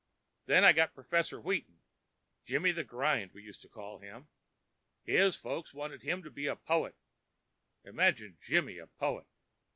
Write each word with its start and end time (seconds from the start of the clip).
Then 0.47 0.63
I 0.63 0.73
got 0.73 0.95
Professor 0.95 1.39
Wheaton—'Jimmy 1.39 2.71
the 2.71 2.83
Grind' 2.83 3.33
we 3.33 3.43
used 3.43 3.61
to 3.61 3.69
call 3.69 3.99
him—his 3.99 5.35
folks 5.35 5.75
wanted 5.75 6.01
him 6.01 6.23
to 6.23 6.31
be 6.31 6.47
a 6.47 6.55
poet—imagine 6.55 8.39
Jimmy 8.41 8.79
a 8.79 8.87
poet! 8.87 9.27